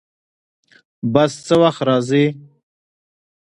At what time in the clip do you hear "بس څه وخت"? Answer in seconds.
1.13-1.81